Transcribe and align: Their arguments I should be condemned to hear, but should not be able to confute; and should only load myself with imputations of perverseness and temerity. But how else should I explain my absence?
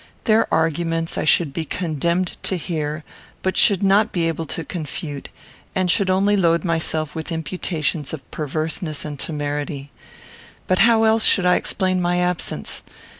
Their 0.23 0.51
arguments 0.51 1.15
I 1.15 1.25
should 1.25 1.53
be 1.53 1.63
condemned 1.63 2.35
to 2.41 2.57
hear, 2.57 3.03
but 3.43 3.55
should 3.55 3.83
not 3.83 4.11
be 4.11 4.27
able 4.27 4.47
to 4.47 4.63
confute; 4.65 5.29
and 5.75 5.91
should 5.91 6.09
only 6.09 6.35
load 6.35 6.63
myself 6.63 7.13
with 7.13 7.31
imputations 7.31 8.11
of 8.11 8.23
perverseness 8.31 9.05
and 9.05 9.19
temerity. 9.19 9.91
But 10.65 10.79
how 10.89 11.03
else 11.03 11.23
should 11.23 11.45
I 11.45 11.53
explain 11.53 12.01
my 12.01 12.17
absence? 12.17 12.81